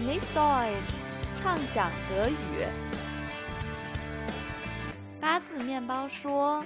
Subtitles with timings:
[0.00, 0.94] Genieß Deutsch，
[1.42, 2.32] 畅想德语。
[5.20, 6.64] 八字面包说。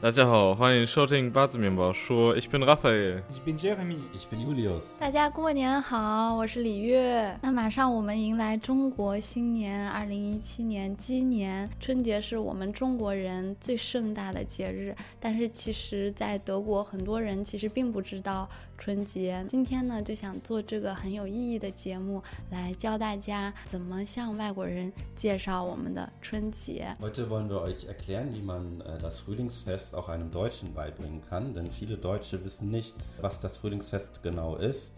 [0.00, 2.32] 大家好，欢迎收听八字面包说。
[2.36, 3.20] Ich bin Raphael。
[3.32, 3.98] Ich bin Jeremy。
[4.14, 4.96] Ich bin Julius。
[5.00, 7.36] 大家过年好，我是李月。
[7.42, 11.68] 那马上我们迎来中国新年，二零一七年鸡年。
[11.80, 19.45] 春节是我们中国人最盛大的节日，但是其实，在德国很多人其实并不知道春节。
[19.47, 26.95] 今天呢，就想做这个很有意义的节目，来教大家怎么向外国人介绍我们的春节。
[26.99, 31.95] Heute wollen wir euch erklären, wie man das Frühlingsfest auch einem Deutschen beibringen kann, denn viele
[31.97, 34.93] Deutsche wissen nicht, was das Frühlingsfest genau ist.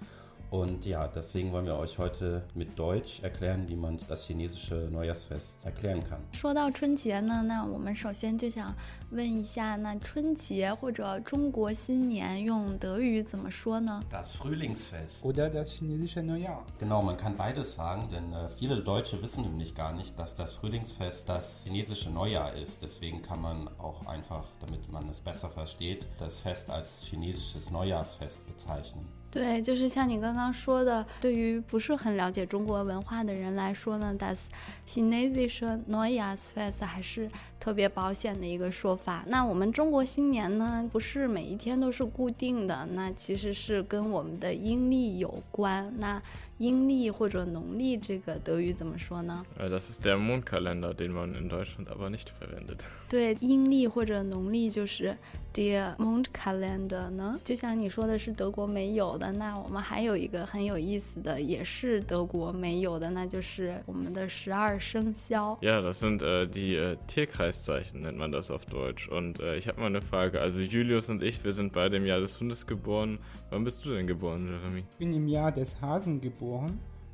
[0.52, 5.66] Und ja, deswegen wollen wir euch heute mit Deutsch erklären, wie man das chinesische Neujahrsfest
[5.66, 6.20] erklären kann.
[6.32, 8.74] 说到春节呢，那我们首先就想
[9.10, 14.02] 问一下，那春节或者中国新年用德语怎么说呢？
[14.10, 16.64] Das Frühlingsfest oder das chinesische Neujahr.
[16.78, 20.54] Genau, man kann beides sagen, denn äh, viele Deutsche wissen nämlich gar nicht, dass das
[20.54, 22.82] Frühlingsfest das chinesische Neujahr ist.
[22.82, 28.46] Deswegen kann man auch einfach, damit man es besser versteht, das Fest als chinesisches Neujahrsfest
[28.46, 29.06] bezeichnen.
[29.31, 34.41] 对，就是像你刚刚说的，对于不是很了解中国文化的人来说呢，das
[34.89, 39.23] chinesische Neujahrsfest 还是特别保险的一个说法。
[39.29, 45.95] 那我们中国新年呢，不是每一天都是固定的，那其实是跟我们的阴历有关。
[45.99, 46.21] 那
[46.60, 49.46] 阴历或者农历这个德语怎么说呢？
[49.60, 52.80] Das ist der Mondkalender, den man in Deutschland aber nicht verwendet.
[53.10, 55.16] 对，阴历或者农历就是
[55.54, 57.40] der Mondkalender 呢。
[57.44, 65.58] 就像你说的是德国没有的，那我们还有一个很有意思的，也是德国没有的，那就是我们的十二生肖。
[65.62, 69.10] Ja, das sind äh, die äh, Tierkreiszeichen, nennt man das auf Deutsch.
[69.10, 70.40] Und äh, ich habe mal eine Frage.
[70.40, 73.20] Also Julius und ich, wir sind beide im Jahr des Hundes geboren.
[73.50, 74.80] Wann bist du denn geboren, Jeremy?
[74.80, 76.46] Ich bin im Jahr des Hasen geboren.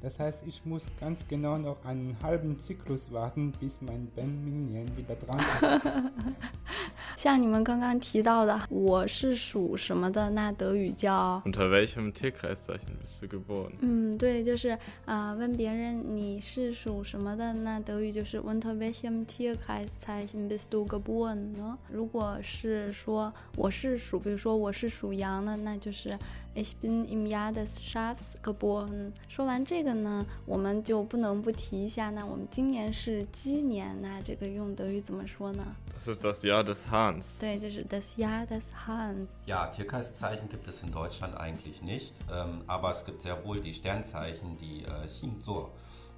[0.02, 4.88] Das heißt, ich muss ganz genau noch einen halben Zyklus warten, bis mein Ben Minion
[4.98, 5.86] wieder dran ist.
[7.18, 10.32] 像你们刚刚提到的，我是属什么的？
[10.32, 13.74] 那德语叫 Unter welchem Tierkreiszeichen bist du geboren？
[13.82, 14.70] 嗯，对，就是
[15.06, 21.78] 啊、呃，问别人你是属什么的，那德语就是 Unter welchem Tierkreiszeichen bist du geboren 呢？
[21.92, 26.18] 如果是说我是属，比如说我是属羊的，那就是
[26.56, 29.14] Ich bin im Jahr des Schafs geboren。
[29.30, 35.66] 说完这个呢，我们就不能不提一下，那我们今年是鸡年，那这个用德语怎么说呢？
[35.98, 37.40] Das ist das Jahr des Hahns.
[37.40, 39.30] 对，就是 das Jahr des Hahns。
[39.46, 43.74] Ja, Tierkreiszeichen gibt es in Deutschland eigentlich nicht, ähm, aber es gibt sehr wohl die
[43.74, 45.70] Sternzeichen, die äh, Chinzor.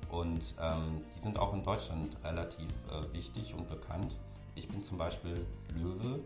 [0.09, 4.15] Und ähm, die sind auch in Deutschland relativ äh, wichtig und bekannt.
[4.55, 5.45] Ich bin zum Beispiel
[5.75, 6.19] Löwe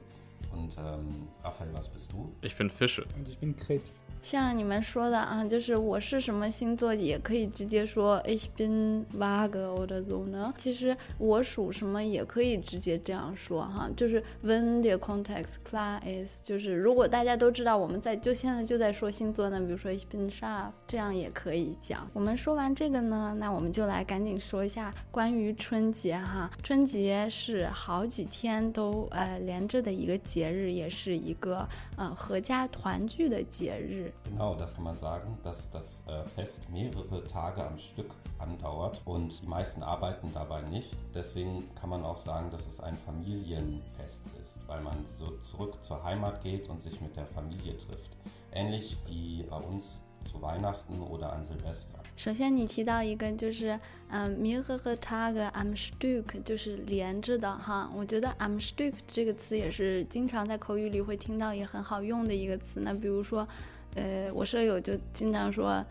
[0.50, 2.32] Und ähm, Raphael, was bist du?
[2.42, 3.04] Ich bin Fische.
[3.16, 4.00] Und ich bin Krebs.
[4.22, 10.54] 像你们说的啊，就是我是什么星座，也可以直接说 Ich bin Waage oder so 呢。
[10.56, 22.08] 其实我属什么也可以直接这样说哈，就是 When the context klar is，就是如果大家都知道我们在就现在就在说星座呢，比如说 Ich bin Sharp，这样也可以讲。
[22.12, 26.48] 我们说完这个呢，那我们就来赶紧说一下关于春节哈。
[26.62, 34.13] 春节是好几天都呃连着的一个节日，也是一个呃合家团聚的节日。
[34.29, 39.41] Genau, das kann man sagen, dass das äh, Fest mehrere Tage am Stück andauert und
[39.41, 40.95] die meisten arbeiten dabei nicht.
[41.15, 46.03] Deswegen kann man auch sagen, dass es ein Familienfest ist, weil man so zurück zur
[46.03, 48.11] Heimat geht und sich mit der Familie trifft.
[48.53, 51.94] Ähnlich wie bei uns zu Weihnachten oder an Silvester.
[52.14, 53.78] 首先，你提到一个就是，
[54.10, 57.90] 嗯，mehrere Tage am Stück，就是连着的哈。
[57.94, 62.80] 我觉得 am Stück 这个词也是经常在口语里会听到，也很好用的一个词。
[62.80, 63.46] 那比如说，
[63.94, 65.84] 呃，我舍友就经常说，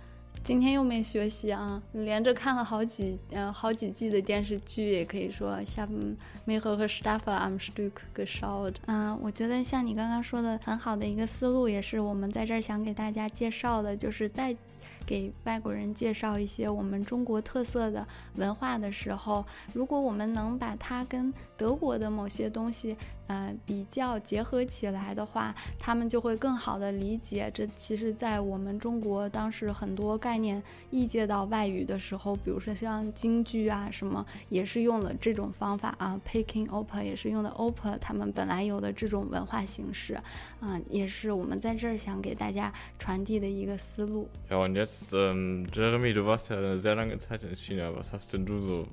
[0.44, 6.16] 今天又没学习啊，连着看了好几呃好几季的电视剧，也可以说 ich habe
[6.48, 8.76] mehrere Staffeln am Stück geschaut。
[8.88, 14.56] 嗯，我觉得像你刚刚说的很好的一个思路，也是我们在这儿想给大家介绍的，就是在。
[15.04, 19.44] 给外国人介绍一些我们中国特色的文化的时候，
[19.74, 22.96] 如果我们能把它跟德国的某些东西，
[23.32, 27.50] 呃，比较结合起来的话，他们就会更好的理解。
[27.54, 40.16] 这其实，在我们中国当时很多概念译介到外语的时候，比如说像京剧啊什么，也是用了这种方法啊，Peking opera 也是用的 opera 他们本来有的这种文化形式，
[40.60, 44.28] 啊、也是我们在这儿想给大家传递的一个思路。
[44.50, 47.94] Ja, und jetzt, ähm, Jeremy, du warst ja eine sehr lange Zeit in China.
[47.96, 48.88] Was hast denn du so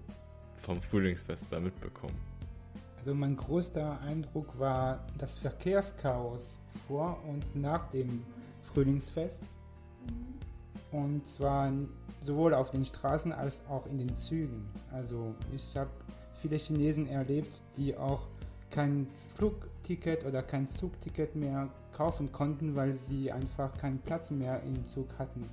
[0.61, 2.14] vom Frühlingsfest da mitbekommen?
[3.09, 8.23] Also mein größter Eindruck war das Verkehrschaos vor und nach dem
[8.65, 9.41] Frühlingsfest.
[10.93, 11.73] Und zwar
[12.21, 14.69] sowohl auf den Straßen als auch in den Zügen.
[14.93, 15.89] Also ich habe
[16.43, 18.27] viele Chinesen erlebt, die auch
[18.71, 19.07] kein
[19.37, 25.09] Flugticket oder kein Zugticket mehr kaufen konnten, weil sie einfach keinen Platz mehr im Zug
[25.19, 25.49] hatten.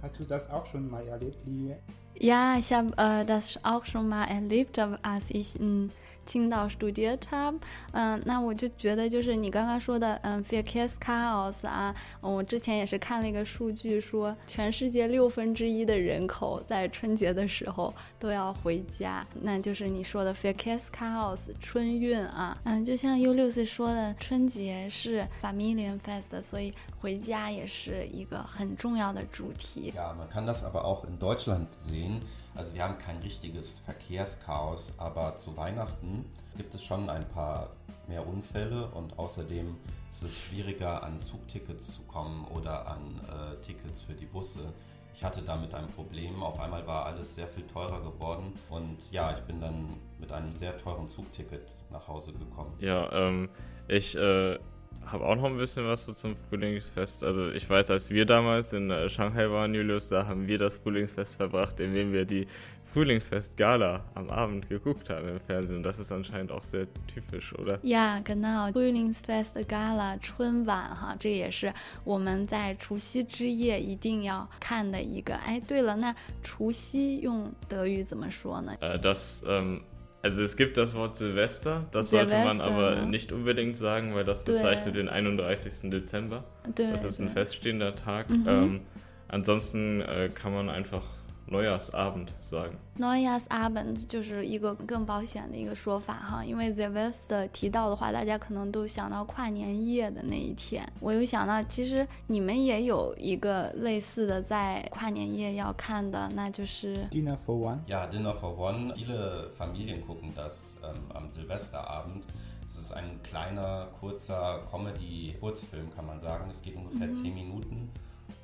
[0.00, 1.76] Hast du das auch schon mal erlebt, Liebe?
[2.20, 5.90] Ja, ich habe äh, das auch schon mal erlebt, als ich in
[6.26, 7.58] 青岛 studiert habe，
[7.92, 23.32] 嗯，那我就觉得就是你刚刚说的，嗯 f a k e s chaos 啊，我之前也是看了一个数据，说全世界六分之一的人口在春节的时候都要回家，那就是你说的 f a k e s chaos 春运啊，嗯，就像 U
[23.32, 29.94] 六四说的，春节是 Familien Fest，所以回家也是一个很重要的主题。
[29.96, 32.07] Ja, man kann das aber auch in Deutschland sehen.
[32.54, 36.24] Also wir haben kein richtiges Verkehrschaos, aber zu Weihnachten
[36.56, 37.70] gibt es schon ein paar
[38.08, 39.76] mehr Unfälle und außerdem
[40.10, 44.72] ist es schwieriger an Zugtickets zu kommen oder an äh, Tickets für die Busse.
[45.14, 46.42] Ich hatte damit ein Problem.
[46.42, 50.52] Auf einmal war alles sehr viel teurer geworden und ja, ich bin dann mit einem
[50.52, 52.74] sehr teuren Zugticket nach Hause gekommen.
[52.78, 53.48] Ja, ähm,
[53.88, 54.58] ich äh,
[55.07, 57.23] habe auch noch ein bisschen was so zum Frühlingsfest.
[57.23, 60.77] Also ich weiß, als wir damals in äh, Shanghai waren, Julius, da haben wir das
[60.77, 62.47] Frühlingsfest verbracht, indem wir die
[62.93, 65.81] Frühlingsfest-Gala am Abend geguckt haben im Fernsehen.
[65.81, 67.79] Das ist anscheinend auch sehr typisch, oder?
[67.81, 68.71] Ja, genau.
[68.71, 71.73] Frühlingsfest-Gala 春晚哈，这也是
[72.03, 75.35] 我们在除夕之夜一定要看的一个。
[75.35, 78.75] 哎，对了，那除夕用德语怎么说呢？
[78.79, 79.81] 呃，das ähm
[80.22, 83.06] also es gibt das Wort Silvester, das Silvester, sollte man aber ne?
[83.06, 85.90] nicht unbedingt sagen, weil das bezeichnet den 31.
[85.90, 86.44] Dezember.
[86.74, 88.28] Das ist ein feststehender Tag.
[88.28, 88.44] Mhm.
[88.46, 88.80] Ähm,
[89.28, 91.04] ansonsten äh, kann man einfach
[91.47, 92.77] Neujahrsabend sagen.
[92.97, 100.89] Neujahrsabend 就是一个更保险的一个说法哈，因为 Silvester 提到的话，大家可能都想到跨年夜的那一天。
[101.01, 107.79] 我有想到，其实你们也有一个类似的在跨年夜要看的，那就是 Dinner for One.
[107.87, 108.93] Ja, Dinner for One.
[108.95, 112.23] Viele Familien gucken das ähm, am Silvesterabend.
[112.65, 116.45] Es ist ein kleiner, kurzer Comedy-Kurzfilm, kann man sagen.
[116.49, 117.13] Es geht ungefähr mhm.
[117.13, 117.89] 10 Minuten.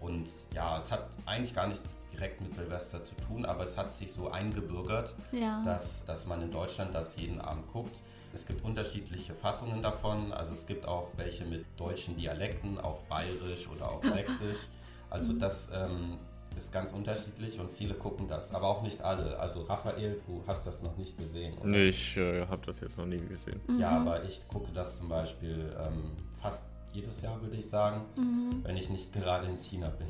[0.05, 3.93] Und ja, es hat eigentlich gar nichts direkt mit Silvester zu tun, aber es hat
[3.93, 5.63] sich so eingebürgert, ja.
[5.65, 8.03] dass, dass man in Deutschland das jeden Abend guckt.
[8.35, 10.33] Es gibt unterschiedliche Fassungen davon.
[10.33, 14.69] Also es gibt auch welche mit deutschen Dialekten auf Bayerisch oder auf Sächsisch.
[15.09, 15.39] Also mhm.
[15.39, 16.19] das ähm,
[16.55, 19.39] ist ganz unterschiedlich und viele gucken das, aber auch nicht alle.
[19.39, 21.69] Also Raphael, du hast das noch nicht gesehen, oder?
[21.69, 23.61] Nee, ich äh, habe das jetzt noch nie gesehen.
[23.69, 23.79] Mhm.
[23.79, 26.11] Ja, aber ich gucke das zum Beispiel ähm,
[26.41, 26.65] fast
[26.95, 28.63] jedes Jahr, würde ich sagen, mhm.
[28.65, 30.07] wenn ich nicht gerade in China bin.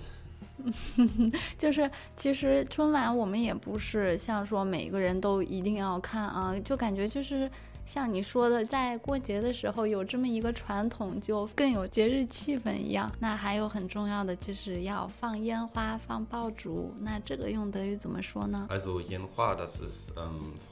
[1.58, 7.50] 就是其实春晚我们也不是像说每个人都一定要看啊，就感觉就是
[7.84, 13.10] 像你说的，在过节的时候有这么一个传统，就更有节日气氛一样。
[13.18, 16.94] 那还有很重要的就是要放烟花、放爆竹。
[17.00, 20.12] 那这个用德语怎么说呢？Also 烟花，das ist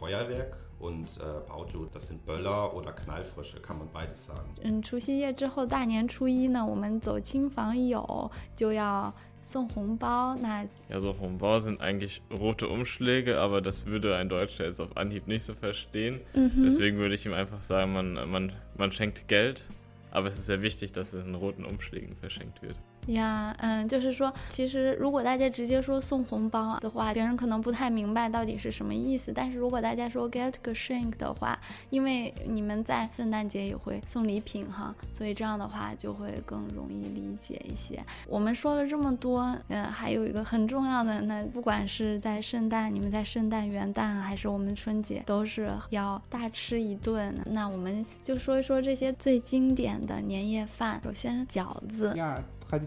[0.00, 0.52] Feuerwerk.
[0.81, 4.49] und äh, Baoju, das sind Böller oder Knallfrösche, kann man beides sagen.
[4.61, 10.35] 嗯，除夕夜之后，大年初一呢，我们走亲访友就要送红包。
[10.35, 15.27] 那 ja, so Hongbao sind eigentlich rote Umschläge, aber das würde ein Deutscher jetzt auf Anhieb
[15.27, 16.19] nicht so verstehen.
[16.35, 16.63] Mhm.
[16.63, 19.63] Deswegen würde ich ihm einfach sagen, man, man, man schenkt Geld,
[20.11, 22.75] aber es ist sehr wichtig, dass es in roten Umschlägen verschenkt wird.
[23.06, 29.32] 呀，嗯，就是说，其实如果大家直接说送红包的话，别人可能不太明白到底是什么意思。
[29.34, 31.58] 但是如果大家说 get geschenk 的话，
[31.90, 38.00] 因为你们在圣诞节也会送礼品哈，所以这样的话就会更容易理解一些。
[38.28, 47.34] 我们说了这么多，嗯，还有一个很重要的，那不管是在圣诞，你们在圣诞、元旦还是我们春节，都是要大吃一顿。
[47.46, 51.00] 那我们就说一说这些最经典的年夜饭。
[51.02, 52.14] 首先饺子。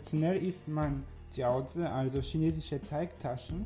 [0.04, 3.64] Traditionell isst man Jiaozi, also chinesische Teigtaschen.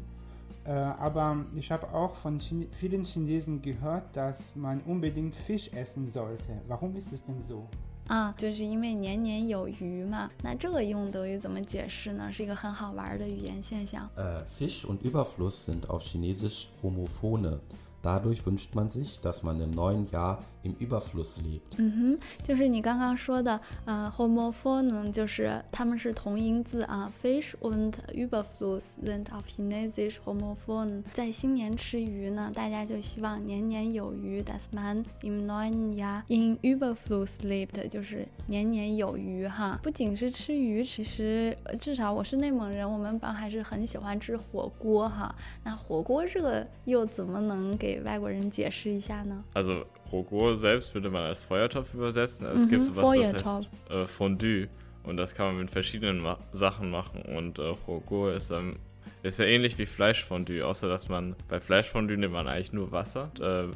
[0.66, 6.10] Äh, aber ich habe auch von Chine vielen Chinesen gehört, dass man unbedingt Fisch essen
[6.10, 6.60] sollte.
[6.68, 7.66] Warum ist es denn so?
[8.06, 10.30] 啊，就是因为年年有余嘛。
[10.42, 12.30] 那这个用德语怎么解释呢？
[12.30, 14.08] 是一个很好玩的语言现象。
[14.14, 17.60] 呃，Fisch und Überfluss sind auf Chinesisch Homophone.
[18.01, 21.77] Dadurch wünscht man sich, dass man im neuen Jahr im Überfluss lebt.
[21.77, 31.03] 嗯哼，就是你刚刚说的，呃，Homophone 就是它们是同音字啊，Fish und Überfluss sind auf Chinesisch Homophone。
[31.13, 39.79] 在新年吃鱼呢，大家就希望年年有余，dass man im neuen Jahr in Überfluss lebt，就是年年有余哈。
[39.81, 45.33] 不仅是吃鱼，其实至少我是内蒙人，我们班还是很喜欢吃火锅哈。
[45.63, 49.42] 那火锅这个又怎么能给给外国人解释一下呢？
[49.54, 52.46] Also Rogo selbst würde man als Feuertopf übersetzen.
[52.46, 53.46] Also es Mhm, gibt sowas, das Feuertopf.
[53.46, 54.68] heißt äh, Fondue.
[55.02, 57.20] Und das kann man mit verschiedenen Ma Sachen machen.
[57.22, 58.76] Und äh, Rogo ist, ähm,
[59.22, 63.30] ist ja ähnlich wie Fleischfondue, außer dass man bei Fleischfondue nimmt man eigentlich nur Wasser.
[63.40, 63.74] Äh,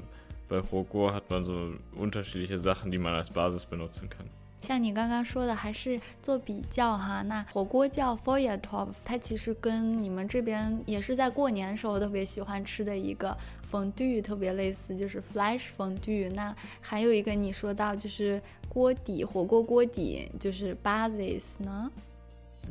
[0.49, 4.31] bei Rogo hat man so unterschiedliche Sachen, die man als Basis benutzen kann.
[4.64, 7.22] 像你刚刚说的，还是做比较哈。
[7.24, 13.38] 那火锅叫 f o y a t o p 它其实跟你们这边也是在过年的时候特别喜欢吃的一个
[13.70, 16.32] fondue 特别类似，就是 flash fondue。
[16.34, 21.92] 那还有一个你说到就是锅底，火锅锅底就是 basis 呢。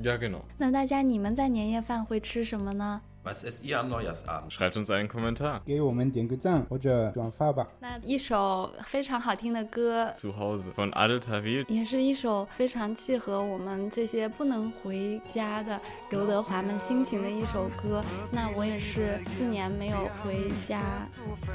[0.02, 0.40] Ja, genau.
[0.56, 3.02] 那大家你们在年夜饭会吃什么呢？
[3.24, 4.52] Was esst ihr am Neujahrsabend?
[4.52, 5.60] Schreibt uns einen Kommentar.
[5.64, 7.68] 给我们点个赞或者转发吧。
[7.78, 11.64] 那一首非常好听的歌，Zu Hause von Adel Tawil.
[11.68, 18.02] 也是一首非常契合我们这些不能回家的刘德华们心情的一首歌。
[18.32, 20.82] 那我也是四年没有回家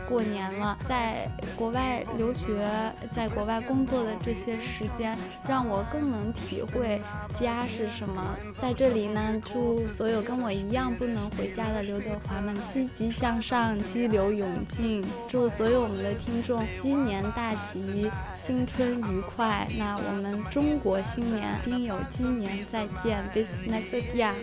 [0.08, 2.66] 过年了，在国外留学、
[3.12, 5.14] 在国外工作的这些时间，
[5.46, 7.02] 让我更能体会
[7.34, 8.24] 家是什么。
[8.54, 15.04] 在这里呢，祝所有跟我一样不能回家的刘德华们积极向上，激流勇进。
[15.28, 19.68] 祝所有我们的听众鸡年大吉，新春愉快。
[19.76, 24.34] 那我们中国新年丁酉鸡年再见，bis next Jahr.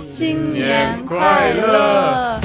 [0.00, 2.40] 新年快乐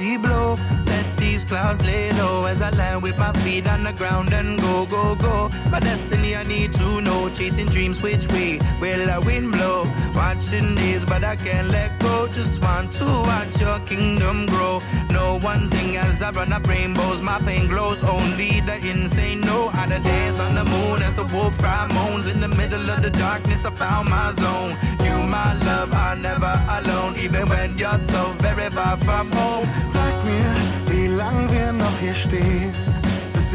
[0.00, 0.56] mighty blow.
[0.86, 4.58] Let these clouds lay low as I land with my feet on the ground and
[4.58, 5.50] go, go, go.
[5.70, 7.28] My destiny I need to know.
[7.30, 9.84] Chasing dreams, which way will the wind blow?
[10.14, 12.28] Watching days, but I can't let go.
[12.28, 14.80] Just want to watch your kingdom grow.
[15.10, 17.20] No one thing as I run up rainbows.
[17.20, 18.02] My pain glows.
[18.02, 22.26] Only the insane know how to dance on the moon as the wolf cry moans.
[22.26, 24.70] In the middle of the darkness, I found my zone.
[25.04, 27.16] You, my love, are never alone.
[27.18, 29.89] Even when you're so very far from home.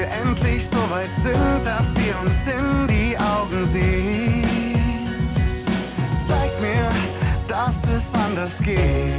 [0.06, 4.44] Endlich so weit sind, dass wir uns in die Augen sehen.
[6.28, 6.90] Zeig mir,
[7.48, 9.14] dass es anders geht.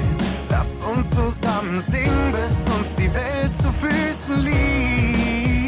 [0.48, 5.65] Lass uns zusammen singen, bis uns die Welt zu Füßen liegt.